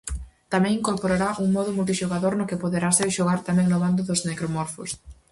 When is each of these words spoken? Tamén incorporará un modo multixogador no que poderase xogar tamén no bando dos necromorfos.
Tamén 0.53 0.77
incorporará 0.79 1.29
un 1.43 1.49
modo 1.55 1.75
multixogador 1.77 2.33
no 2.35 2.47
que 2.49 2.61
poderase 2.63 3.13
xogar 3.17 3.39
tamén 3.47 3.67
no 3.69 3.81
bando 3.83 4.01
dos 4.09 4.21
necromorfos. 4.29 4.89